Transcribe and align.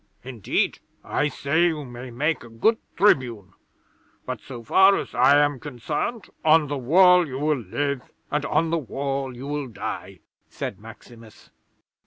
Indeed, 0.23 0.79
I 1.03 1.27
say 1.27 1.65
you 1.67 1.85
may 1.85 2.09
make 2.09 2.43
a 2.43 2.49
good 2.49 2.79
Tribune, 2.97 3.53
but, 4.25 4.41
so 4.41 4.63
far 4.63 4.97
as 4.97 5.13
I 5.13 5.37
am 5.37 5.59
concerned, 5.59 6.27
on 6.43 6.69
the 6.69 6.77
Wall 6.79 7.27
you 7.27 7.37
will 7.37 7.59
live, 7.59 8.01
and 8.31 8.43
on 8.47 8.71
the 8.71 8.79
Wall 8.79 9.37
you 9.37 9.45
will 9.45 9.67
die," 9.67 10.21
said 10.49 10.79
Maximus. 10.79 11.51